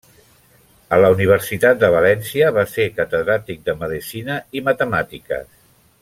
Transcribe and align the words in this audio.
A 0.95 0.97
la 1.03 1.11
Universitat 1.15 1.83
de 1.83 1.91
València 1.97 2.49
va 2.57 2.65
ser 2.71 2.87
catedràtic 3.03 3.61
de 3.71 3.75
medicina 3.85 4.39
i 4.61 4.67
matemàtiques. 4.71 5.51